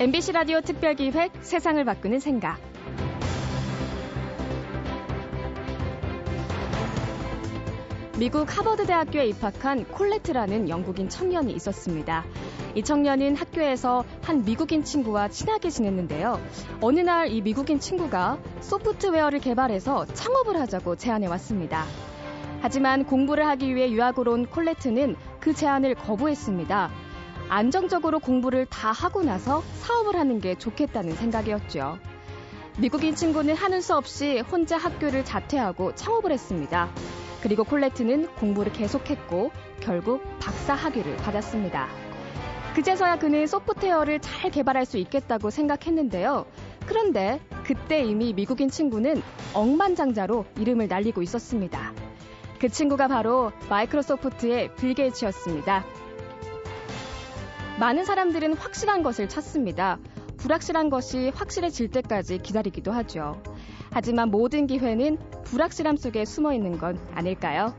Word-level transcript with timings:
MBC 0.00 0.30
라디오 0.30 0.60
특별기획 0.60 1.32
세상을 1.40 1.84
바꾸는 1.84 2.20
생각. 2.20 2.60
미국 8.16 8.56
하버드 8.56 8.86
대학교에 8.86 9.26
입학한 9.26 9.86
콜레트라는 9.86 10.68
영국인 10.68 11.08
청년이 11.08 11.52
있었습니다. 11.52 12.24
이 12.76 12.82
청년은 12.84 13.34
학교에서 13.34 14.04
한 14.22 14.44
미국인 14.44 14.84
친구와 14.84 15.26
친하게 15.28 15.68
지냈는데요. 15.68 16.40
어느 16.80 17.00
날 17.00 17.28
이 17.32 17.40
미국인 17.40 17.80
친구가 17.80 18.38
소프트웨어를 18.60 19.40
개발해서 19.40 20.06
창업을 20.06 20.60
하자고 20.60 20.94
제안해 20.94 21.26
왔습니다. 21.26 21.84
하지만 22.60 23.04
공부를 23.04 23.46
하기 23.48 23.74
위해 23.74 23.90
유학으로 23.90 24.32
온 24.32 24.46
콜레트는 24.46 25.16
그 25.40 25.54
제안을 25.54 25.96
거부했습니다. 25.96 27.07
안정적으로 27.48 28.18
공부를 28.18 28.66
다 28.66 28.92
하고 28.92 29.22
나서 29.22 29.62
사업을 29.80 30.16
하는 30.16 30.40
게 30.40 30.54
좋겠다는 30.56 31.14
생각이었죠. 31.14 31.98
미국인 32.78 33.14
친구는 33.14 33.54
하는 33.54 33.80
수 33.80 33.96
없이 33.96 34.40
혼자 34.40 34.76
학교를 34.76 35.24
자퇴하고 35.24 35.94
창업을 35.94 36.30
했습니다. 36.30 36.88
그리고 37.42 37.64
콜레트는 37.64 38.34
공부를 38.34 38.72
계속했고 38.72 39.50
결국 39.80 40.22
박사 40.38 40.74
학위를 40.74 41.16
받았습니다. 41.16 41.88
그제서야 42.74 43.18
그는 43.18 43.46
소프트웨어를 43.46 44.20
잘 44.20 44.50
개발할 44.50 44.84
수 44.84 44.98
있겠다고 44.98 45.50
생각했는데요. 45.50 46.46
그런데 46.86 47.40
그때 47.64 48.04
이미 48.04 48.32
미국인 48.32 48.70
친구는 48.70 49.22
억만장자로 49.54 50.44
이름을 50.58 50.88
날리고 50.88 51.22
있었습니다. 51.22 51.92
그 52.60 52.68
친구가 52.68 53.08
바로 53.08 53.52
마이크로소프트의 53.68 54.74
빌 54.76 54.94
게이츠였습니다. 54.94 55.84
많은 57.78 58.04
사람들은 58.04 58.54
확실한 58.54 59.04
것을 59.04 59.28
찾습니다. 59.28 59.98
불확실한 60.38 60.90
것이 60.90 61.30
확실해질 61.32 61.88
때까지 61.92 62.38
기다리기도 62.38 62.90
하죠. 62.90 63.40
하지만 63.90 64.30
모든 64.30 64.66
기회는 64.66 65.16
불확실함 65.44 65.96
속에 65.96 66.24
숨어 66.24 66.52
있는 66.52 66.76
건 66.76 66.98
아닐까요? 67.14 67.76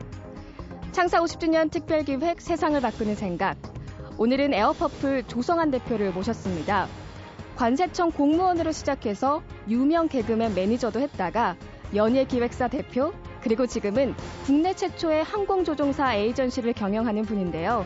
창사 0.92 1.20
50주년 1.20 1.70
특별기획 1.70 2.40
세상을 2.40 2.80
바꾸는 2.80 3.14
생각. 3.14 3.58
오늘은 4.16 4.54
에어퍼플 4.54 5.24
조성한 5.24 5.70
대표를 5.70 6.12
모셨습니다. 6.12 6.88
관세청 7.56 8.10
공무원으로 8.12 8.72
시작해서 8.72 9.42
유명 9.68 10.08
개그맨 10.08 10.54
매니저도 10.54 10.98
했다가 10.98 11.56
연예기획사 11.94 12.68
대표, 12.68 13.12
그리고 13.42 13.66
지금은 13.66 14.14
국내 14.46 14.72
최초의 14.72 15.24
항공조종사 15.24 16.14
에이전시를 16.14 16.72
경영하는 16.72 17.22
분인데요. 17.22 17.84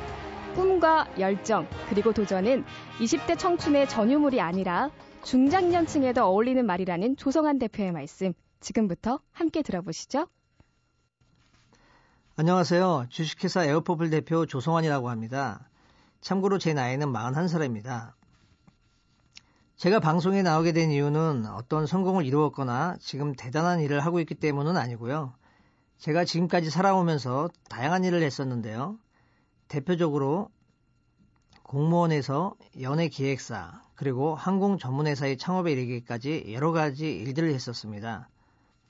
꿈과 0.55 1.09
열정, 1.19 1.67
그리고 1.89 2.13
도전은 2.13 2.65
20대 2.99 3.39
청춘의 3.39 3.89
전유물이 3.89 4.41
아니라 4.41 4.91
중장년층에도 5.25 6.23
어울리는 6.25 6.65
말이라는 6.65 7.17
조성한 7.17 7.59
대표의 7.59 7.93
말씀. 7.93 8.33
지금부터 8.61 9.21
함께 9.33 9.63
들어보시죠. 9.63 10.27
안녕하세요. 12.37 13.07
주식회사 13.11 13.65
에어포블 13.65 14.11
대표 14.11 14.47
조성환이라고 14.47 15.11
합니다. 15.11 15.69
참고로 16.21 16.59
제 16.59 16.73
나이는 16.73 17.13
41살입니다. 17.13 18.13
제가 19.77 20.01
방송에 20.01 20.43
나오게 20.43 20.73
된 20.73 20.91
이유는 20.91 21.47
어떤 21.47 21.87
성공을 21.87 22.25
이루었거나 22.25 22.97
지금 23.01 23.35
대단한 23.35 23.81
일을 23.81 24.01
하고 24.01 24.21
있기 24.21 24.35
때문은 24.35 24.77
아니고요. 24.77 25.35
제가 25.99 26.25
지금까지 26.25 26.71
살아오면서 26.71 27.51
다양한 27.69 28.05
일을 28.05 28.23
했었는데요. 28.23 28.99
대표적으로 29.69 30.49
공무원에서 31.63 32.55
연예 32.81 33.09
기획사 33.09 33.83
그리고 33.95 34.35
항공 34.35 34.79
전문회사의 34.79 35.39
창업에 35.39 35.73
이르기까지 35.73 36.47
여러 36.53 36.73
가지 36.73 37.11
일들을 37.11 37.53
했었습니다. 37.53 38.29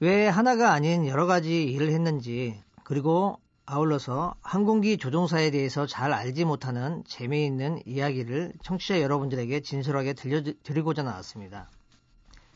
왜 0.01 0.27
하나가 0.27 0.73
아닌 0.73 1.07
여러 1.07 1.27
가지 1.27 1.65
일을 1.65 1.91
했는지 1.91 2.61
그리고 2.83 3.39
아울러서 3.67 4.35
항공기 4.43 4.99
조종사에 4.99 5.51
대해서 5.51 5.87
잘 5.87 6.13
알지 6.13 6.45
못하는 6.45 7.03
재미있는 7.07 7.81
이야기를 7.87 8.53
청취자 8.63 9.01
여러분들에게 9.01 9.61
진솔하게 9.61 10.13
들려드리고자 10.13 11.03
나왔습니다. 11.03 11.71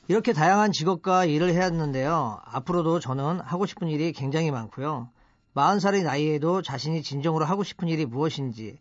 이렇게 0.08 0.32
다양한 0.32 0.72
직업과 0.72 1.24
일을 1.24 1.52
해왔는데요. 1.54 2.40
앞으로도 2.44 3.00
저는 3.00 3.40
하고 3.40 3.66
싶은 3.66 3.88
일이 3.88 4.12
굉장히 4.12 4.50
많고요. 4.50 5.10
40살의 5.58 6.04
나이에도 6.04 6.62
자신이 6.62 7.02
진정으로 7.02 7.44
하고 7.44 7.64
싶은 7.64 7.88
일이 7.88 8.06
무엇인지 8.06 8.78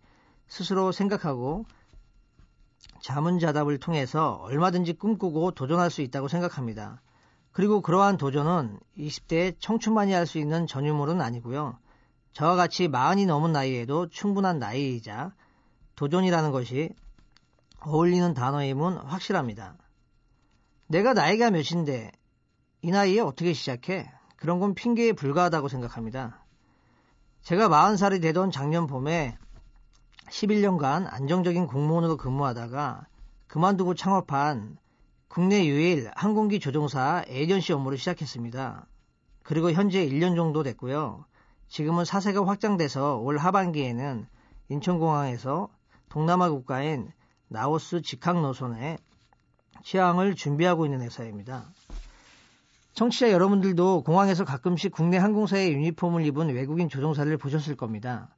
스스로 0.48 0.92
생각하고 0.92 1.66
자문자답을 3.02 3.80
통해서 3.80 4.34
얼마든지 4.44 4.94
꿈꾸고 4.94 5.52
도전할 5.52 5.90
수 5.90 6.02
있다고 6.02 6.28
생각합니다. 6.28 7.02
그리고 7.52 7.82
그러한 7.82 8.18
도전은 8.18 8.80
20대 8.98 9.56
청춘만이 9.60 10.14
할 10.14 10.28
수 10.28 10.38
있는 10.38 10.68
전유물은 10.68 11.20
아니고요. 11.22 11.80
저와 12.34 12.56
같이 12.56 12.88
마흔이 12.88 13.26
넘은 13.26 13.52
나이에도 13.52 14.10
충분한 14.10 14.60
나이이자 14.60 15.34
도전이라는 15.96 16.52
것이 16.52 16.92
어울리는 17.80 18.34
단어임은 18.36 18.98
확실합니다. 18.98 19.76
내가 20.86 21.14
나이가 21.14 21.50
몇인데 21.50 22.12
이 22.84 22.92
나이에 22.92 23.22
어떻게 23.22 23.54
시작해? 23.54 24.12
그런 24.36 24.60
건 24.60 24.76
핑계에 24.76 25.14
불과하다고 25.14 25.68
생각합니다. 25.68 26.46
제가 27.48 27.70
40살이 27.70 28.22
되던 28.22 28.52
작년 28.52 28.88
봄에 28.88 29.38
11년간 30.30 31.08
안정적인 31.10 31.68
공무원으로 31.68 32.18
근무하다가 32.18 33.08
그만두고 33.48 33.94
창업한 33.94 34.78
국내 35.30 35.66
유일 35.66 36.12
항공기 36.14 36.60
조종사 36.60 37.24
에이전시 37.26 37.72
업무를 37.72 37.98
시작했습니다. 37.98 38.86
그리고 39.44 39.72
현재 39.72 40.06
1년 40.06 40.36
정도 40.36 40.62
됐고요. 40.62 41.24
지금은 41.70 42.04
사세가 42.04 42.46
확장돼서 42.46 43.16
올 43.20 43.38
하반기에는 43.38 44.28
인천공항에서 44.68 45.70
동남아 46.10 46.50
국가인 46.50 47.14
나우스 47.48 48.02
직항 48.02 48.42
노선에 48.42 48.98
취항을 49.86 50.36
준비하고 50.36 50.84
있는 50.84 51.00
회사입니다. 51.00 51.72
청취자 52.98 53.32
여러분들도 53.32 54.02
공항에서 54.02 54.44
가끔씩 54.44 54.92
국내 54.92 55.18
항공사의 55.18 55.72
유니폼을 55.72 56.26
입은 56.26 56.50
외국인 56.50 56.90
조종사를 56.90 57.38
보셨을 57.38 57.76
겁니다. 57.76 58.36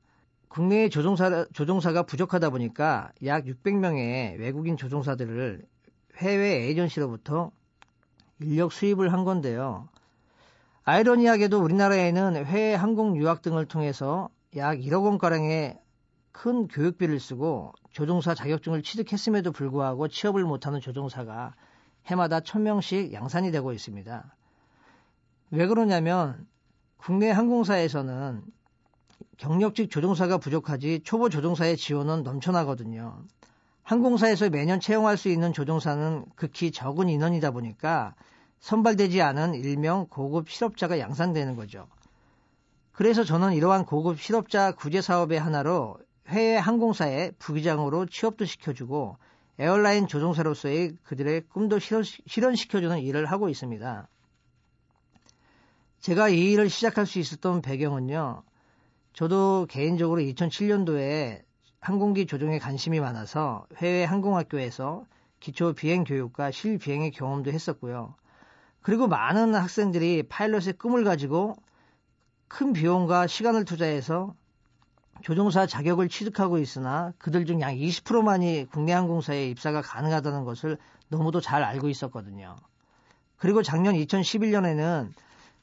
국내의 0.50 0.90
조종사, 0.90 1.46
조종사가 1.54 2.04
부족하다 2.04 2.50
보니까 2.50 3.14
약 3.24 3.46
600명의 3.46 4.38
외국인 4.38 4.76
조종사들을 4.76 5.64
해외 6.18 6.66
에이전시로부터 6.66 7.52
인력 8.42 8.74
수입을 8.74 9.14
한 9.14 9.24
건데요. 9.24 9.88
아이러니하게도 10.84 11.58
우리나라에는 11.58 12.46
해외 12.46 12.76
항공 12.76 13.16
유학 13.16 13.42
등을 13.42 13.66
통해서 13.66 14.28
약 14.58 14.78
1억 14.78 15.06
원가량의 15.06 15.80
큰 16.34 16.68
교육비를 16.68 17.22
쓰고 17.22 17.72
조종사 17.94 18.36
자격증을 18.36 18.84
취득했음에도 18.84 19.54
불구하고 19.54 20.10
취업을 20.10 20.44
못하는 20.44 20.82
조종사가 20.82 21.56
해마다 22.08 22.42
1000명씩 22.42 23.14
양산이 23.14 23.52
되고 23.52 23.72
있습니다. 23.72 24.36
왜 25.52 25.68
그러냐면 25.68 26.48
국내 26.98 27.30
항공사에서는 27.32 28.44
경력직 29.38 29.90
조종사가 29.90 30.38
부족하지 30.38 31.02
초보 31.04 31.30
조종사의 31.30 31.78
지원은 31.78 32.24
넘쳐나거든요. 32.24 33.24
항공사에서 33.84 34.50
매년 34.50 34.80
채용할 34.80 35.18
수 35.18 35.30
있는 35.30 35.54
조종사는 35.54 36.26
극히 36.36 36.72
적은 36.72 37.10
인원이다 37.10 37.52
보니까 37.52 38.14
선발되지 38.60 39.22
않은 39.22 39.56
일명 39.56 40.08
고급 40.08 40.50
실업자가 40.50 41.00
양산되는 41.00 41.56
거죠. 41.56 41.88
그래서 42.92 43.24
저는 43.24 43.54
이러한 43.54 43.86
고급 43.86 44.20
실업자 44.20 44.74
구제 44.74 45.02
사업의 45.02 45.40
하나로 45.40 45.98
해외 46.28 46.58
항공사에 46.58 47.32
부기장으로 47.40 48.06
취업도 48.06 48.46
시켜주고 48.46 49.18
에어라인 49.58 50.08
조종사로서의 50.08 50.98
그들의 51.04 51.44
꿈도 51.50 51.80
실현시켜주는 51.80 53.00
일을 53.00 53.26
하고 53.26 53.50
있습니다. 53.50 54.08
제가 56.02 56.30
이 56.30 56.52
일을 56.52 56.70
시작할 56.70 57.06
수 57.06 57.20
있었던 57.20 57.62
배경은요. 57.62 58.44
저도 59.14 59.68
개인적으로 59.70 60.22
2007년도에 60.22 61.42
항공기 61.82 62.26
조종에 62.26 62.60
관심이 62.60 63.00
많아서 63.00 63.66
해외 63.78 64.04
항공학교에서 64.06 65.06
기초 65.40 65.74
비행 65.74 66.04
교육과 66.04 66.52
실비행의 66.52 67.12
경험도 67.12 67.52
했었고요. 67.52 68.16
그리고 68.82 69.08
많은 69.08 69.56
학생들이 69.56 70.24
파일럿의 70.30 70.74
꿈을 70.78 71.04
가지고 71.04 71.56
큰 72.48 72.72
비용과 72.74 73.28
시간을 73.28 73.66
투자해서 73.66 74.34
조종사 75.22 75.68
자격을 75.68 76.08
취득하고 76.08 76.60
있으나 76.60 77.14
그들 77.18 77.46
중 77.46 77.60
약 77.60 77.74
20%만이 77.74 78.68
국내 78.72 78.94
항공사에 78.94 79.50
입사가 79.50 79.82
가능하다는 79.82 80.46
것을 80.46 80.78
너무도 81.10 81.42
잘 81.42 81.62
알고 81.62 81.90
있었거든요. 81.90 82.56
그리고 83.36 83.64
작년 83.64 83.96
2011년에는 83.96 85.12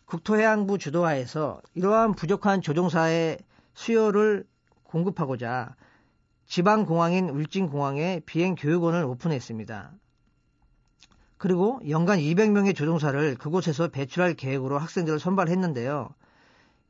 국토해양부 0.06 0.78
주도하에서 0.78 1.60
이러한 1.74 2.14
부족한 2.14 2.62
조종사의 2.62 3.38
수요를 3.74 4.44
공급하고자 4.84 5.74
지방 6.46 6.86
공항인 6.86 7.28
울진공항에 7.28 8.20
비행 8.24 8.54
교육원을 8.54 9.02
오픈했습니다. 9.04 9.92
그리고 11.38 11.80
연간 11.88 12.20
200명의 12.20 12.74
조종사를 12.74 13.34
그곳에서 13.34 13.88
배출할 13.88 14.34
계획으로 14.34 14.78
학생들을 14.78 15.18
선발했는데요. 15.18 16.08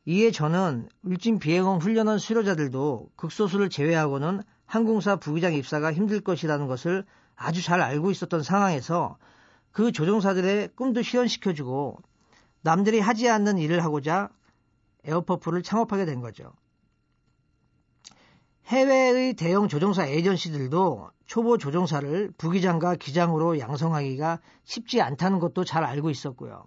이에 0.05 0.31
저는 0.31 0.89
울진 1.03 1.39
비행원 1.39 1.81
훈련원 1.81 2.19
수료자들도 2.19 3.11
극소수를 3.17 3.71
제외하고는 3.71 4.43
항공사 4.67 5.17
부기장 5.17 5.55
입사가 5.55 5.93
힘들 5.93 6.21
것이라는 6.21 6.67
것을 6.67 7.05
아주 7.35 7.63
잘 7.63 7.81
알고 7.81 8.11
있었던 8.11 8.43
상황에서 8.43 9.17
그 9.73 9.91
조종사들의 9.91 10.71
꿈도 10.77 11.03
실현시켜주고 11.03 11.99
남들이 12.67 12.99
하지 12.99 13.31
않는 13.31 13.59
일을 13.59 13.85
하고자 13.85 14.29
에어퍼프를 15.05 15.63
창업하게 15.63 16.05
된 16.05 16.21
거죠. 16.21 16.53
해외의 18.65 19.35
대형 19.35 19.69
조종사 19.69 20.05
에이전시들도 20.05 21.11
초보 21.27 21.59
조종사를 21.59 22.33
부기장과 22.37 22.97
기장으로 22.97 23.61
양성하기가 23.61 24.41
쉽지 24.65 25.01
않다는 25.01 25.39
것도 25.39 25.63
잘 25.63 25.85
알고 25.85 26.11
있었고요. 26.11 26.65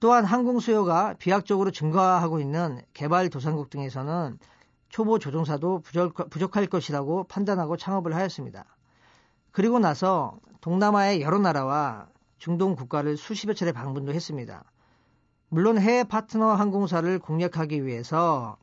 또한 0.00 0.24
항공 0.24 0.58
수요가 0.58 1.14
비약적으로 1.14 1.70
증가하고 1.70 2.40
있는 2.40 2.82
개발 2.92 3.30
도상국 3.30 3.70
등에서는 3.70 4.40
초보 4.88 5.20
조종사도 5.20 5.82
부족, 5.82 6.56
할 6.56 6.66
것이라고 6.66 7.28
판단하고 7.28 7.76
창업을 7.76 8.16
하였습니다. 8.16 8.64
그리고 9.52 9.78
나서 9.78 10.36
동남아의 10.62 11.22
여러 11.22 11.38
나라와 11.38 12.08
중동 12.38 12.74
국가를 12.74 13.16
수십여 13.16 13.54
차례 13.54 13.70
방문도 13.70 14.12
했습니다. 14.12 14.64
물론 15.54 15.76
해외 15.76 16.02
파트너 16.02 16.54
항공사를 16.54 17.18
공략하기 17.18 17.84
위해서 17.84 18.56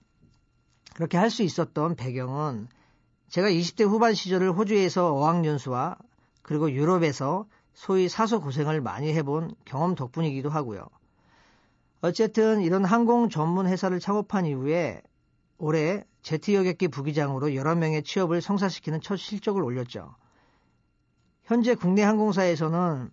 그렇게 0.96 1.20
할 1.20 1.30
수 1.30 1.44
있었던 1.44 1.96
배경은 1.96 2.68
제가 3.28 3.48
20대 3.48 3.88
후반 3.88 4.16
시절을 4.16 4.54
호주에서 4.54 5.14
어학연수와 5.14 5.98
그리고 6.42 6.72
유럽에서 6.72 7.46
소위 7.76 8.10
사소 8.10 8.42
고생을 8.42 8.82
많이 8.82 9.14
해본 9.14 9.54
경험 9.66 9.94
덕분이기도 9.94 10.50
하고요. 10.50 10.88
어쨌든 12.02 12.64
이런 12.64 12.84
항공 12.86 13.30
전문 13.30 13.68
회사를 13.68 14.00
창업한 14.00 14.48
이후에 14.48 15.04
올해 15.60 16.04
제트 16.24 16.56
여객기 16.56 16.88
부기장으로 16.88 17.54
여러 17.54 17.76
명의 17.76 18.02
취업을 18.02 18.42
성사시키는 18.42 19.02
첫 19.02 19.18
실적을 19.18 19.62
올렸죠. 19.62 20.16
현재 21.44 21.76
국내 21.76 22.02
항공사에서는 22.02 23.12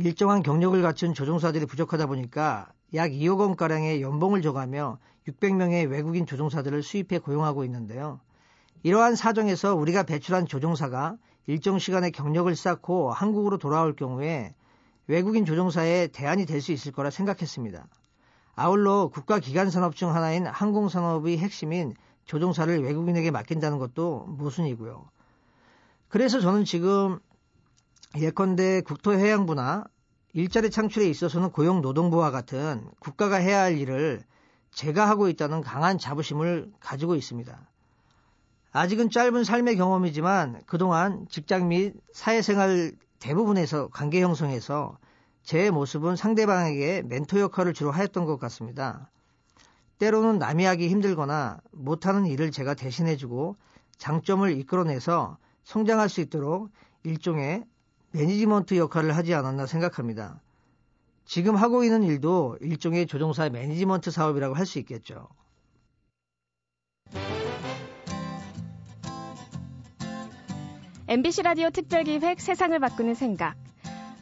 일정한 0.00 0.44
경력을 0.44 0.80
갖춘 0.80 1.12
조종사들이 1.12 1.66
부족하다 1.66 2.06
보니까 2.06 2.68
약 2.94 3.10
2억 3.10 3.40
원가량의 3.40 4.00
연봉을 4.00 4.42
줘가며 4.42 4.98
600명의 5.26 5.90
외국인 5.90 6.24
조종사들을 6.24 6.84
수입해 6.84 7.18
고용하고 7.18 7.64
있는데요. 7.64 8.20
이러한 8.84 9.16
사정에서 9.16 9.74
우리가 9.74 10.04
배출한 10.04 10.46
조종사가 10.46 11.16
일정 11.48 11.80
시간의 11.80 12.12
경력을 12.12 12.54
쌓고 12.54 13.10
한국으로 13.10 13.58
돌아올 13.58 13.96
경우에 13.96 14.54
외국인 15.08 15.44
조종사의 15.44 16.08
대안이 16.12 16.46
될 16.46 16.60
수 16.60 16.70
있을 16.70 16.92
거라 16.92 17.10
생각했습니다. 17.10 17.88
아울러 18.54 19.08
국가 19.08 19.40
기관 19.40 19.68
산업 19.68 19.96
중 19.96 20.14
하나인 20.14 20.46
항공산업의 20.46 21.38
핵심인 21.38 21.94
조종사를 22.24 22.84
외국인에게 22.84 23.32
맡긴다는 23.32 23.78
것도 23.78 24.26
모순이고요. 24.28 25.10
그래서 26.08 26.38
저는 26.38 26.64
지금 26.64 27.18
예컨대 28.16 28.80
국토해양부나 28.82 29.84
일자리 30.32 30.70
창출에 30.70 31.08
있어서는 31.08 31.50
고용노동부와 31.50 32.30
같은 32.30 32.88
국가가 33.00 33.36
해야 33.36 33.62
할 33.62 33.76
일을 33.78 34.22
제가 34.70 35.08
하고 35.08 35.28
있다는 35.28 35.60
강한 35.60 35.98
자부심을 35.98 36.72
가지고 36.80 37.16
있습니다. 37.16 37.58
아직은 38.72 39.10
짧은 39.10 39.44
삶의 39.44 39.76
경험이지만 39.76 40.62
그동안 40.66 41.26
직장 41.28 41.68
및 41.68 41.94
사회생활 42.12 42.92
대부분에서 43.18 43.88
관계 43.88 44.22
형성에서 44.22 44.98
제 45.42 45.70
모습은 45.70 46.16
상대방에게 46.16 47.02
멘토 47.02 47.40
역할을 47.40 47.72
주로 47.72 47.90
하였던 47.90 48.26
것 48.26 48.38
같습니다. 48.38 49.10
때로는 49.98 50.38
남이 50.38 50.64
하기 50.64 50.88
힘들거나 50.88 51.60
못하는 51.72 52.26
일을 52.26 52.52
제가 52.52 52.74
대신해주고 52.74 53.56
장점을 53.96 54.50
이끌어내서 54.58 55.38
성장할 55.64 56.08
수 56.08 56.20
있도록 56.20 56.70
일종의 57.02 57.64
매니지먼트 58.12 58.76
역할을 58.76 59.16
하지 59.16 59.34
않았나 59.34 59.66
생각합니다. 59.66 60.40
지금 61.24 61.56
하고 61.56 61.84
있는 61.84 62.02
일도 62.02 62.58
일종의 62.60 63.06
조종사 63.06 63.48
매니지먼트 63.50 64.10
사업이라고 64.10 64.54
할 64.54 64.64
수 64.66 64.78
있겠죠. 64.78 65.28
MBC 71.08 71.42
라디오 71.42 71.70
특별기획 71.70 72.40
세상을 72.40 72.78
바꾸는 72.78 73.14
생각. 73.14 73.56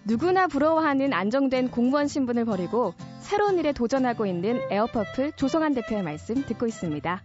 누구나 0.04 0.46
부러워하는 0.46 1.12
안정된 1.12 1.70
공무원 1.72 2.06
신분을 2.06 2.44
버리고 2.44 2.94
새로운 3.20 3.58
일에 3.58 3.72
도전하고 3.72 4.24
있는 4.26 4.60
에어퍼플 4.70 5.32
조성한 5.32 5.74
대표의 5.74 6.04
말씀 6.04 6.44
듣고 6.44 6.66
있습니다. 6.66 7.22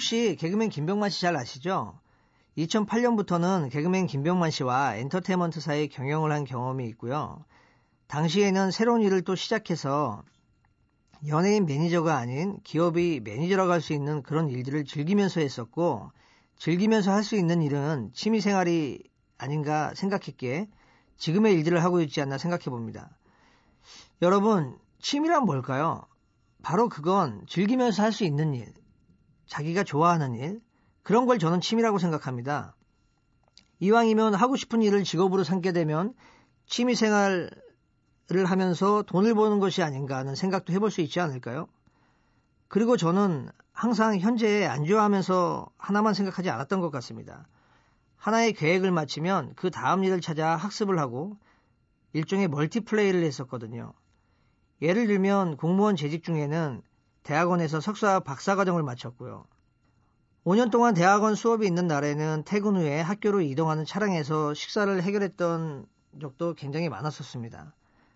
혹시 0.00 0.34
개그맨 0.40 0.70
김병만 0.70 1.10
씨 1.10 1.20
잘 1.20 1.36
아시죠? 1.36 2.00
2008년부터는 2.56 3.70
개그맨 3.70 4.06
김병만 4.06 4.50
씨와 4.50 4.96
엔터테인먼트사의 4.96 5.88
경영을 5.90 6.32
한 6.32 6.44
경험이 6.44 6.86
있고요. 6.88 7.44
당시에는 8.06 8.70
새로운 8.70 9.02
일을 9.02 9.20
또 9.20 9.34
시작해서 9.34 10.22
연예인 11.28 11.66
매니저가 11.66 12.16
아닌 12.16 12.58
기업의 12.64 13.20
매니저라고 13.20 13.72
할 13.72 13.82
수 13.82 13.92
있는 13.92 14.22
그런 14.22 14.48
일들을 14.48 14.86
즐기면서 14.86 15.42
했었고, 15.42 16.10
즐기면서 16.56 17.12
할 17.12 17.22
수 17.22 17.36
있는 17.36 17.60
일은 17.60 18.10
취미 18.14 18.40
생활이 18.40 19.02
아닌가 19.36 19.92
생각했기에 19.94 20.70
지금의 21.18 21.52
일들을 21.56 21.84
하고 21.84 22.00
있지 22.00 22.22
않나 22.22 22.38
생각해 22.38 22.64
봅니다. 22.70 23.10
여러분, 24.22 24.78
취미란 24.98 25.44
뭘까요? 25.44 26.06
바로 26.62 26.88
그건 26.88 27.44
즐기면서 27.46 28.02
할 28.02 28.12
수 28.12 28.24
있는 28.24 28.54
일, 28.54 28.79
자기가 29.50 29.82
좋아하는 29.82 30.36
일, 30.36 30.60
그런 31.02 31.26
걸 31.26 31.40
저는 31.40 31.60
취미라고 31.60 31.98
생각합니다. 31.98 32.76
이왕이면 33.80 34.34
하고 34.34 34.54
싶은 34.54 34.80
일을 34.80 35.02
직업으로 35.02 35.42
삼게 35.42 35.72
되면 35.72 36.14
취미 36.66 36.94
생활을 36.94 37.50
하면서 38.46 39.02
돈을 39.02 39.34
버는 39.34 39.58
것이 39.58 39.82
아닌가 39.82 40.16
하는 40.16 40.36
생각도 40.36 40.72
해볼 40.72 40.92
수 40.92 41.00
있지 41.00 41.18
않을까요? 41.18 41.66
그리고 42.68 42.96
저는 42.96 43.48
항상 43.72 44.18
현재에 44.18 44.66
안주하면서 44.66 45.68
하나만 45.78 46.14
생각하지 46.14 46.48
않았던 46.48 46.80
것 46.80 46.90
같습니다. 46.92 47.48
하나의 48.18 48.52
계획을 48.52 48.92
마치면 48.92 49.54
그 49.56 49.72
다음 49.72 50.04
일을 50.04 50.20
찾아 50.20 50.54
학습을 50.54 51.00
하고 51.00 51.36
일종의 52.12 52.46
멀티플레이를 52.46 53.24
했었거든요. 53.24 53.94
예를 54.80 55.08
들면 55.08 55.56
공무원 55.56 55.96
재직 55.96 56.22
중에는 56.22 56.82
대학원에서 57.22 57.80
석사 57.80 58.20
박사 58.20 58.56
과정을 58.56 58.82
마쳤고요. 58.82 59.44
5년 60.44 60.70
동안 60.70 60.94
대학원 60.94 61.34
수업이 61.34 61.66
있는 61.66 61.86
날에는 61.86 62.44
퇴근 62.46 62.76
후에 62.76 63.00
학교로 63.00 63.42
이동하는 63.42 63.84
차량에서 63.84 64.54
식사를 64.54 65.02
해결했던 65.02 65.86
적도 66.20 66.54
굉장히 66.54 66.88
많았었습니다. 66.88 67.74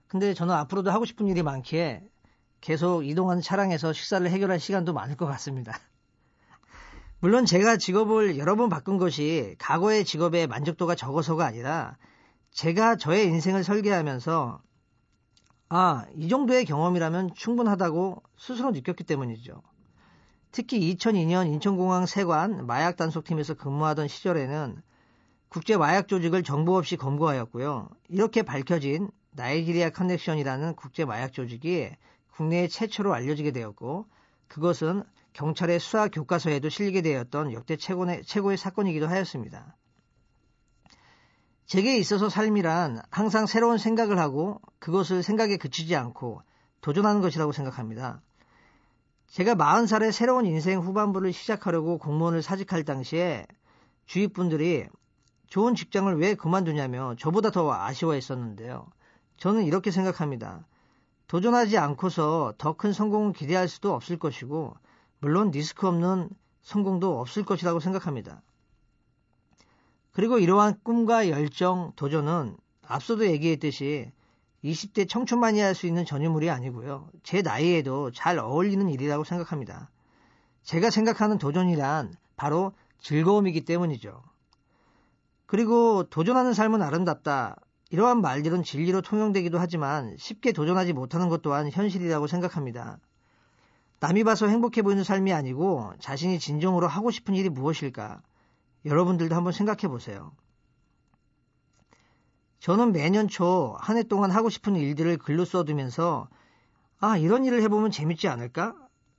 근데 0.08 0.32
저는 0.32 0.54
앞으로도 0.54 0.90
하고 0.90 1.04
싶은 1.04 1.26
일이 1.26 1.42
많기에 1.42 2.02
계속 2.61 3.06
이동하는 3.06 3.42
차량에서 3.42 3.92
식사를 3.92 4.26
해결할 4.28 4.58
시간도 4.58 4.94
많을 4.94 5.16
것 5.16 5.26
같습니다. 5.26 5.78
물론 7.20 7.44
제가 7.44 7.76
직업을 7.76 8.38
여러 8.38 8.56
번 8.56 8.70
바꾼 8.70 8.96
것이 8.96 9.54
과거의 9.58 10.04
직업의 10.04 10.46
만족도가 10.46 10.94
적어서가 10.94 11.44
아니라 11.44 11.99
제가 12.52 12.96
저의 12.96 13.26
인생을 13.26 13.64
설계하면서 13.64 14.62
아, 15.76 16.06
이 16.14 16.28
정도의 16.28 16.66
경험이라면 16.66 17.34
충분하다고 17.34 18.22
스스로 18.38 18.70
느꼈기 18.70 19.02
때문이죠. 19.02 19.60
특히 20.52 20.94
2002년 20.94 21.48
인천공항 21.48 22.06
세관 22.06 22.64
마약 22.64 22.96
단속팀에서 22.96 23.54
근무하던 23.54 24.06
시절에는 24.06 24.80
국제 25.48 25.76
마약 25.76 26.06
조직을 26.06 26.44
정보 26.44 26.76
없이 26.76 26.96
검거하였고요. 26.96 27.88
이렇게 28.08 28.42
밝혀진 28.42 29.10
나이지리아 29.32 29.90
커넥션이라는 29.90 30.76
국제 30.76 31.04
마약 31.04 31.32
조직이 31.32 31.90
국내에 32.36 32.68
최초로 32.68 33.12
알려지게 33.12 33.50
되었고 33.50 34.06
그것은 34.46 35.02
경찰의 35.32 35.80
수사 35.80 36.06
교과서에도 36.06 36.68
실리게 36.68 37.02
되었던 37.02 37.52
역대 37.52 37.76
최고의, 37.76 38.22
최고의 38.22 38.58
사건이기도 38.58 39.08
하였습니다. 39.08 39.74
제게 41.66 41.97
있어서 41.99 42.28
삶이란 42.28 43.02
항상 43.11 43.47
새로운 43.47 43.78
생각을 43.78 44.18
하고 44.18 44.61
그것을 44.78 45.23
생각에 45.23 45.56
그치지 45.56 45.97
않고 45.97 46.42
도전하는 46.80 47.21
것이라고 47.21 47.52
생각합니다. 47.52 48.21
제가 49.28 49.54
40살에 49.54 50.12
새로운 50.12 50.47
인생 50.47 50.80
후반부를 50.80 51.33
시작하려고 51.33 51.99
공무원을 51.99 52.42
사직할 52.42 52.85
당시에 52.85 53.47
주위 54.06 54.28
분들이 54.28 54.87
좋은 55.49 55.75
직장을 55.75 56.14
왜 56.18 56.35
그만두냐며 56.35 57.14
저보다 57.18 57.50
더 57.50 57.73
아쉬워했었는데요. 57.73 58.87
저는 59.38 59.64
이렇게 59.64 59.90
생각합니다. 59.90 60.66
도전하지 61.26 61.78
않고서 61.78 62.54
더 62.59 62.75
큰 62.75 62.92
성공을 62.92 63.33
기대할 63.33 63.68
수도 63.68 63.94
없을 63.94 64.18
것이고, 64.18 64.76
물론 65.21 65.50
리스크 65.50 65.88
없는 65.88 66.28
성공도 66.62 67.21
없을 67.21 67.44
것이라고 67.44 67.80
생각합니다. 67.80 68.42
그리고 70.14 70.38
이러한 70.38 70.78
꿈과 70.85 71.28
열정, 71.28 71.92
도전은 71.97 72.56
앞서도 72.87 73.26
얘기했듯이 73.26 74.12
20대 74.64 75.09
청춘만이 75.09 75.61
할 75.61 75.75
수 75.75 75.87
있는 75.87 76.04
전유물이 76.06 76.50
아니고요. 76.50 77.09
제 77.25 77.42
나이에도 77.42 78.12
잘 78.12 78.38
어울리는 78.38 78.88
일이라고 78.88 79.25
생각합니다. 79.25 79.90
제가 80.62 80.90
생각하는 80.90 81.37
도전이란 81.37 82.14
바로 82.37 82.73
즐거움이기 83.00 83.64
때문이죠. 83.64 84.23
그리고 85.47 86.04
도전하는 86.04 86.54
삶은 86.54 86.80
아름답다. 86.80 87.56
이러한 87.90 88.21
말들은 88.23 88.62
진리로 88.62 89.02
통용되기도 89.02 89.59
하지만 89.59 90.16
쉽게 90.16 90.52
도전하지 90.52 90.92
못하는 90.92 91.28
것 91.28 91.42
또한 91.42 91.71
현실이라고 91.71 92.28
생각합니다. 92.28 92.99
남이 93.99 94.23
봐서 94.23 94.47
행복해 94.47 94.83
보이는 94.83 95.02
삶이 95.02 95.33
아니고 95.33 95.92
자신이 95.99 96.38
진정으로 96.38 96.87
하고 96.87 97.11
싶은 97.11 97.35
일이 97.35 97.49
무엇일까? 97.49 98.23
여러분들도 98.84 99.34
한번 99.34 99.52
생각해 99.52 99.88
보세요. 99.88 100.32
저는 102.60 102.92
매년 102.92 103.28
초 103.28 103.76
한 103.80 103.96
해 103.96 104.02
동안 104.02 104.30
하고 104.30 104.48
싶은 104.48 104.76
일들을 104.76 105.18
글로 105.18 105.44
써두면서 105.44 106.28
아, 106.98 107.16
이런 107.18 107.44
일을 107.44 107.62
해보면 107.62 107.90
재밌지 107.90 108.28
않을까? 108.28 108.74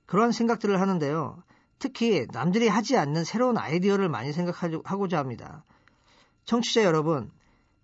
그러한 0.06 0.32
생각들을 0.32 0.80
하는데요. 0.80 1.42
특히 1.78 2.26
남들이 2.32 2.68
하지 2.68 2.96
않는 2.96 3.24
새로운 3.24 3.58
아이디어를 3.58 4.08
많이 4.08 4.32
생각하고자 4.32 5.18
합니다. 5.18 5.64
청취자 6.44 6.84
여러분, 6.84 7.30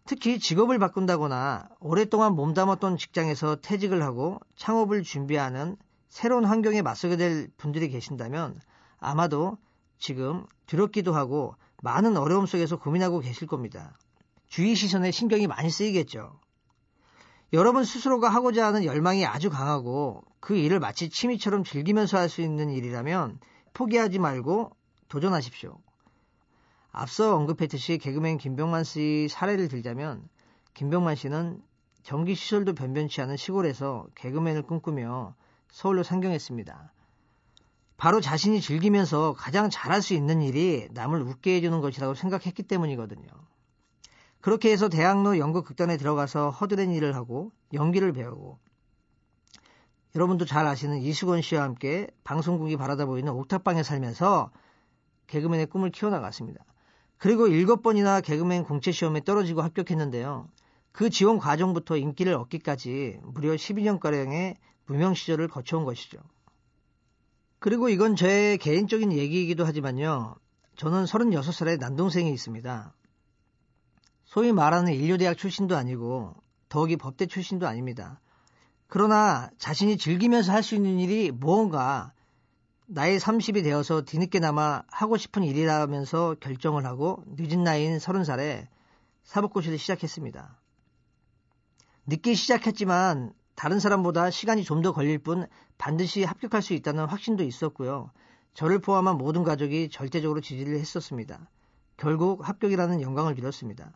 특히 0.06 0.38
직업을 0.40 0.78
바꾼다거나 0.78 1.68
오랫동안 1.80 2.34
몸담았던 2.34 2.96
직장에서 2.96 3.56
퇴직을 3.56 4.02
하고 4.02 4.40
창업을 4.56 5.02
준비하는 5.02 5.76
새로운 6.08 6.44
환경에 6.44 6.82
맞서게 6.82 7.16
될 7.16 7.48
분들이 7.56 7.88
계신다면 7.88 8.60
아마도 8.98 9.58
지금 9.98 10.46
두렵기도 10.66 11.14
하고 11.14 11.54
많은 11.82 12.16
어려움 12.16 12.46
속에서 12.46 12.78
고민하고 12.78 13.18
계실 13.18 13.48
겁니다. 13.48 13.98
주위 14.48 14.76
시선에 14.76 15.10
신경이 15.10 15.48
많이 15.48 15.68
쓰이겠죠. 15.68 16.38
여러분 17.52 17.84
스스로가 17.84 18.28
하고자 18.28 18.64
하는 18.66 18.84
열망이 18.84 19.26
아주 19.26 19.50
강하고 19.50 20.22
그 20.38 20.56
일을 20.56 20.78
마치 20.78 21.10
취미처럼 21.10 21.64
즐기면서 21.64 22.18
할 22.18 22.28
수 22.28 22.40
있는 22.40 22.70
일이라면 22.70 23.40
포기하지 23.74 24.20
말고 24.20 24.70
도전하십시오. 25.08 25.76
앞서 26.92 27.34
언급했듯이 27.34 27.98
개그맨 27.98 28.38
김병만 28.38 28.84
씨 28.84 29.26
사례를 29.28 29.66
들자면 29.66 30.28
김병만 30.74 31.16
씨는 31.16 31.60
전기 32.04 32.36
시설도 32.36 32.74
변변치 32.74 33.20
않은 33.22 33.36
시골에서 33.36 34.06
개그맨을 34.14 34.62
꿈꾸며 34.62 35.34
서울로 35.70 36.04
상경했습니다. 36.04 36.92
바로 38.02 38.21
자신이 38.21 38.61
즐기면서 38.61 39.32
가장 39.35 39.71
잘할 39.71 40.02
수 40.02 40.12
있는 40.12 40.42
일이 40.42 40.88
남을 40.90 41.23
웃게 41.23 41.54
해주는 41.54 41.80
것이라고 41.80 42.14
생각했기 42.14 42.64
때문이거든요. 42.64 43.28
그렇게 44.40 44.73
해서 44.73 44.88
대학로 44.88 45.38
연극 45.38 45.64
극단에 45.64 45.97
들어가서 45.97 46.50
허드렛 46.50 46.88
일을 46.88 47.14
하고 47.14 47.52
연기를 47.73 48.12
배우고 48.12 48.59
여러분도 50.16 50.47
잘 50.47 50.66
아시는 50.66 50.99
이수건 50.99 51.42
씨와 51.42 51.62
함께 51.62 52.09
방송국이 52.25 52.76
바라다 52.76 53.06
보이는 53.06 53.30
옥탑방에 53.30 53.85
살면서 53.85 54.50
개그맨의 55.28 55.66
꿈을 55.66 55.90
키워나갔습니다. 55.90 56.64
그리고 57.18 57.47
일곱 57.47 57.85
번이나 57.85 58.21
개그맨 58.21 58.64
공채 58.64 58.90
시험에 58.90 59.23
떨어지고 59.23 59.62
합격했는데요. 59.62 60.49
그 60.90 61.09
지원 61.09 61.38
과정부터 61.38 61.99
인기를 61.99 62.35
얻기까지 62.35 63.21
무려 63.23 63.52
12년가량의 63.52 64.56
무명 64.87 65.14
시절을 65.14 65.47
거쳐온 65.47 65.85
것이죠. 65.85 66.18
그리고 67.62 67.88
이건 67.88 68.16
제 68.16 68.57
개인적인 68.57 69.12
얘기이기도 69.12 69.64
하지만요. 69.64 70.35
저는 70.75 71.04
36살의 71.04 71.78
남동생이 71.78 72.33
있습니다. 72.33 72.92
소위 74.25 74.50
말하는 74.50 74.92
인류대학 74.92 75.38
출신도 75.38 75.76
아니고 75.76 76.35
더욱이 76.69 76.97
법대 76.97 77.26
출신도 77.26 77.69
아닙니다. 77.69 78.21
그러나 78.88 79.49
자신이 79.59 79.97
즐기면서 79.97 80.50
할 80.50 80.64
수 80.64 80.75
있는 80.75 80.99
일이 80.99 81.31
무언가 81.31 82.12
나이 82.87 83.16
30이 83.16 83.62
되어서 83.62 84.02
뒤늦게나마 84.02 84.83
하고 84.88 85.16
싶은 85.16 85.45
일이라면서 85.45 86.35
결정을 86.40 86.85
하고 86.85 87.23
늦은 87.28 87.62
나이인 87.62 87.99
30살에 87.99 88.66
사법고시를 89.23 89.78
시작했습니다. 89.78 90.61
늦게 92.09 92.35
시작했지만 92.35 93.33
다른 93.54 93.78
사람보다 93.80 94.30
시간이 94.30 94.64
좀 94.64 94.82
더 94.82 94.92
걸릴 94.92 95.18
뿐 95.18 95.47
반드시 95.78 96.25
합격할 96.25 96.62
수 96.62 96.75
있다는 96.75 97.06
확신도 97.06 97.44
있었고요. 97.44 98.11
저를 98.54 98.80
포함한 98.80 99.16
모든 99.16 99.44
가족이 99.44 99.90
절대적으로 99.90 100.40
지지를 100.40 100.78
했었습니다. 100.78 101.49
결국 101.97 102.47
합격이라는 102.49 103.00
영광을 103.00 103.35
빌었습니다. 103.35 103.92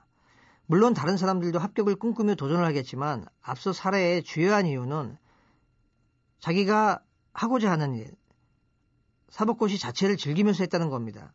물론 0.67 0.95
다른 0.95 1.17
사람들도 1.17 1.59
합격을 1.59 1.97
꿈꾸며 1.97 2.35
도전을 2.35 2.65
하겠지만 2.65 3.27
앞서 3.43 3.73
사례의 3.73 4.23
주요한 4.23 4.67
이유는 4.67 5.17
자기가 6.41 7.01
하고자 7.33 7.71
하는 7.71 7.95
일, 7.95 8.11
사법고시 9.31 9.79
자체를 9.79 10.17
즐기면서 10.17 10.63
했다는 10.65 10.89
겁니다. 10.91 11.33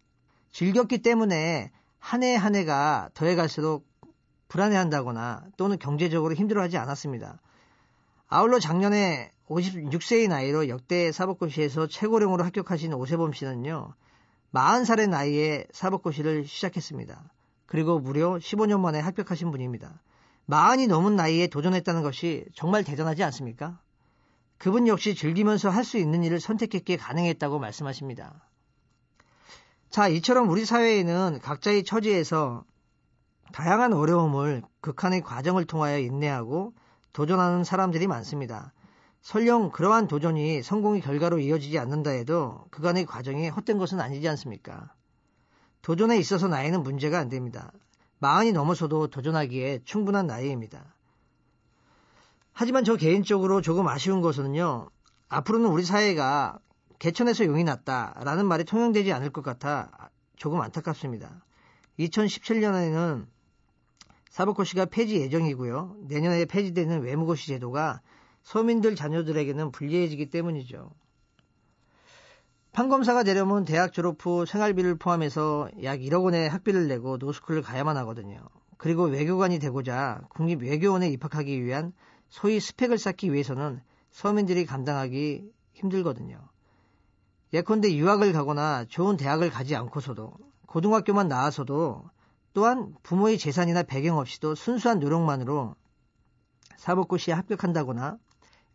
즐겼기 0.52 1.00
때문에 1.00 1.72
한 2.00 2.24
해 2.24 2.36
한 2.36 2.56
해가 2.56 3.10
더해갈수록 3.14 3.88
불안해한다거나 4.48 5.44
또는 5.56 5.78
경제적으로 5.80 6.34
힘들어하지 6.34 6.78
않았습니다. 6.78 7.40
아울러 8.34 8.60
작년에 8.60 9.30
56세의 9.50 10.30
나이로 10.30 10.70
역대 10.70 11.12
사법고시에서 11.12 11.88
최고령으로 11.88 12.46
합격하신 12.46 12.94
오세범 12.94 13.34
씨는요, 13.34 13.94
40살의 14.54 15.10
나이에 15.10 15.66
사법고시를 15.74 16.46
시작했습니다. 16.48 17.30
그리고 17.66 18.00
무려 18.00 18.36
15년 18.36 18.80
만에 18.80 19.02
합격하신 19.02 19.52
분입니다. 19.52 20.02
마흔이 20.46 20.88
넘은 20.88 21.18
나이에 21.18 21.48
도전했다는 21.48 22.04
것이 22.04 22.46
정말 22.56 22.86
대단하지 22.86 23.22
않습니까? 23.22 23.82
그분 24.58 24.88
역시 24.88 25.14
즐기면서 25.14 25.70
할 25.70 25.84
수 25.84 25.98
있는 25.98 26.24
일을 26.24 26.40
선택했기에 26.40 26.96
가능했다고 26.96 27.60
말씀하십니다. 27.60 28.48
자, 29.90 30.08
이처럼 30.08 30.50
우리 30.50 30.64
사회에는 30.64 31.40
각자의 31.42 31.84
처지에서 31.84 32.64
다양한 33.52 33.92
어려움을 33.92 34.62
극한의 34.80 35.20
과정을 35.20 35.66
통하여 35.66 36.00
인내하고 36.00 36.74
도전하는 37.14 37.64
사람들이 37.64 38.08
많습니다. 38.08 38.74
설령 39.22 39.72
그러한 39.72 40.08
도전이 40.08 40.64
성공의 40.64 41.02
결과로 41.02 41.40
이어지지 41.40 41.78
않는다 41.78 42.12
해도 42.12 42.66
그간의 42.72 43.06
과정이 43.06 43.50
헛된 43.50 43.78
것은 43.78 44.00
아니지 44.00 44.28
않습니까? 44.30 44.94
도전에 45.82 46.18
있어서 46.18 46.48
나이는 46.48 46.84
문제가 46.84 47.20
안 47.20 47.30
됩니다. 47.30 47.72
마흔이 48.20 48.52
넘어서도 48.52 49.08
도전하기에 49.08 49.82
충분한 49.84 50.28
나이입니다. 50.28 50.96
하지만 52.54 52.84
저 52.84 52.96
개인적으로 52.96 53.62
조금 53.62 53.88
아쉬운 53.88 54.22
것은요, 54.22 54.90
앞으로는 55.30 55.70
우리 55.70 55.84
사회가 55.84 56.60
개천에서 57.00 57.46
용이 57.46 57.64
났다라는 57.64 58.46
말이 58.46 58.64
통용되지 58.64 59.12
않을 59.14 59.32
것 59.32 59.44
같아 59.44 59.90
조금 60.36 60.62
안타깝습니다. 60.62 61.44
2017년에는 62.00 63.26
사법고시가 64.32 64.86
폐지 64.86 65.20
예정이고요. 65.22 65.98
내년에 66.08 66.46
폐지되는 66.46 67.02
외무고시 67.02 67.48
제도가 67.48 68.02
서민들 68.44 68.96
자녀들에게는 68.96 69.72
불리해지기 69.72 70.30
때문이죠. 70.30 70.90
판검사가 72.72 73.24
되려면 73.24 73.66
대학 73.66 73.92
졸업 73.92 74.26
후 74.26 74.46
생활비를 74.46 74.96
포함해서 74.96 75.70
약 75.84 76.00
1억 76.00 76.24
원의 76.24 76.50
학비를 76.50 76.88
내고 76.88 77.18
노스쿨을 77.18 77.62
가야만 77.62 77.98
하거든요. 77.98 78.40
그리고 78.78 79.04
외교관이 79.04 79.60
되고자 79.60 80.22
국립외교원에 80.30 81.10
입학하기 81.10 81.64
위한 81.64 81.92
소위 82.30 82.62
스펙을 82.62 82.98
쌓기 82.98 83.34
위해서는 83.34 83.82
서민들이 84.12 84.66
감당하기 84.66 85.52
힘들거든요. 85.74 86.40
예컨대 87.54 87.94
유학을 87.94 88.32
가거나 88.32 88.86
좋은 88.88 89.18
대학을 89.18 89.50
가지 89.50 89.76
않고서도 89.76 90.34
고등학교만 90.68 91.28
나와서도 91.28 92.10
또한 92.54 92.94
부모의 93.04 93.38
재산이나 93.38 93.84
배경 93.84 94.18
없이도 94.18 94.56
순수한 94.56 95.00
노력만으로 95.00 95.76
사법고시에 96.78 97.34
합격한다거나 97.34 98.18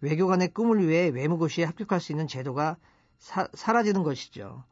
외교관의 0.01 0.55
꿈을 0.55 0.87
위해 0.87 1.09
외무고시에 1.09 1.65
합격할 1.65 2.01
수 2.01 2.13
있는 2.13 2.27
제도가 2.27 2.77
사, 3.19 3.49
사라지는 3.53 4.03
것이죠. 4.03 4.65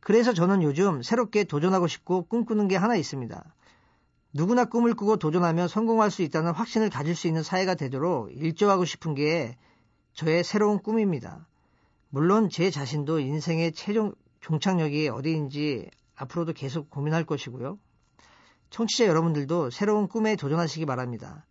그래서 0.00 0.32
저는 0.32 0.62
요즘 0.62 1.02
새롭게 1.02 1.44
도전하고 1.44 1.86
싶고 1.86 2.26
꿈꾸는 2.26 2.68
게 2.68 2.76
하나 2.76 2.96
있습니다. 2.96 3.54
누구나 4.32 4.64
꿈을 4.66 4.94
꾸고 4.94 5.16
도전하면 5.16 5.66
성공할 5.66 6.10
수 6.10 6.22
있다는 6.22 6.52
확신을 6.52 6.90
가질 6.90 7.16
수 7.16 7.26
있는 7.26 7.42
사회가 7.42 7.74
되도록 7.74 8.30
일조하고 8.32 8.84
싶은 8.84 9.14
게 9.14 9.56
저의 10.12 10.44
새로운 10.44 10.78
꿈입니다. 10.78 11.46
물론 12.10 12.48
제 12.48 12.70
자신도 12.70 13.20
인생의 13.20 13.72
최종 13.72 14.14
종착역이 14.40 15.08
어디인지 15.08 15.90
앞으로도 16.14 16.52
계속 16.52 16.90
고민할 16.90 17.24
것이고요. 17.24 17.78
청취자 18.70 19.06
여러분들도 19.06 19.70
새로운 19.70 20.08
꿈에 20.08 20.36
도전하시기 20.36 20.86
바랍니다. 20.86 21.44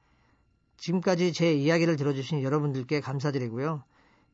지금까지 0.78 1.34
제 1.34 1.54
이야기를 1.54 1.96
들어주신 1.96 2.44
여러분들께 2.44 3.00
감사드리고요. 3.00 3.84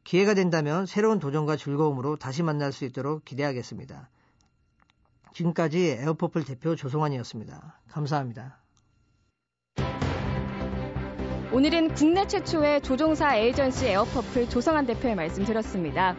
기회가 0.04 0.34
된다면 0.34 0.86
새로운 0.86 1.20
도전과 1.20 1.58
즐거움으로 1.58 2.18
다시 2.18 2.44
만날 2.44 2.72
수 2.72 2.86
있도록 2.86 3.24
기대하겠습니다. 3.24 4.10
지금까지 5.34 5.98
에어퍼플 6.00 6.44
대표 6.44 6.76
조성환이었습니다. 6.76 7.80
감사합니다. 7.90 8.58
오늘은 11.54 11.96
국내 11.96 12.28
최초의 12.28 12.82
조종사 12.82 13.36
에이전시 13.36 13.88
에어퍼플 13.88 14.50
조성환 14.50 14.86
대표의 14.86 15.16
말씀 15.16 15.44
드렸습니다. 15.44 16.16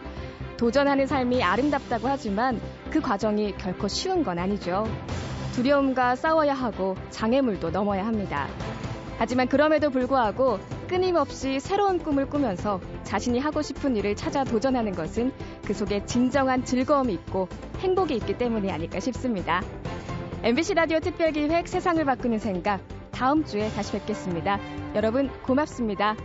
도전하는 0.57 1.07
삶이 1.07 1.43
아름답다고 1.43 2.07
하지만 2.07 2.61
그 2.91 3.01
과정이 3.01 3.57
결코 3.57 3.87
쉬운 3.87 4.23
건 4.23 4.37
아니죠. 4.37 4.85
두려움과 5.53 6.15
싸워야 6.15 6.53
하고 6.53 6.95
장애물도 7.11 7.69
넘어야 7.69 8.05
합니다. 8.05 8.47
하지만 9.17 9.47
그럼에도 9.47 9.89
불구하고 9.89 10.59
끊임없이 10.87 11.59
새로운 11.59 11.99
꿈을 11.99 12.27
꾸면서 12.27 12.81
자신이 13.03 13.39
하고 13.39 13.61
싶은 13.61 13.95
일을 13.95 14.15
찾아 14.15 14.43
도전하는 14.43 14.91
것은 14.93 15.31
그 15.65 15.73
속에 15.73 16.05
진정한 16.05 16.65
즐거움이 16.65 17.13
있고 17.13 17.47
행복이 17.79 18.15
있기 18.15 18.37
때문이 18.37 18.71
아닐까 18.71 18.99
싶습니다. 18.99 19.61
MBC 20.41 20.73
라디오 20.73 20.99
특별기획 20.99 21.67
세상을 21.67 22.03
바꾸는 22.03 22.39
생각 22.39 22.81
다음 23.11 23.45
주에 23.45 23.69
다시 23.69 23.93
뵙겠습니다. 23.93 24.59
여러분 24.95 25.29
고맙습니다. 25.43 26.15